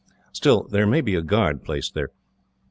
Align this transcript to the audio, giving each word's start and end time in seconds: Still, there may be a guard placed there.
Still, 0.33 0.63
there 0.63 0.87
may 0.87 1.01
be 1.01 1.13
a 1.13 1.21
guard 1.21 1.63
placed 1.63 1.93
there. 1.93 2.09